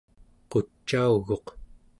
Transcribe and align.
qucauguq 0.49 1.45